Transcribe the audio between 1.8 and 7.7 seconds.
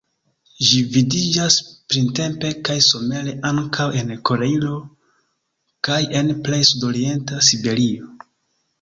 printempe kaj somere ankaŭ en Koreio kaj en plej sudorienta